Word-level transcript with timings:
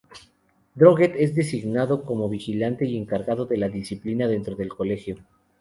Droguett 0.73 1.13
es 1.15 1.35
designado 1.35 2.01
como 2.03 2.27
vigilante 2.27 2.87
y 2.87 2.97
encargado 2.97 3.45
de 3.45 3.57
la 3.57 3.69
disciplina 3.69 4.27
dentro 4.27 4.55
del 4.55 4.69
colegio. 4.69 5.17